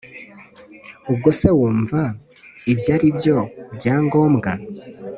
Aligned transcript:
ubwo 1.11 1.29
se 1.39 1.47
wumvaga 1.57 2.13
ibyo 2.71 2.89
aribyo 2.95 3.37
byangombwa 3.75 4.49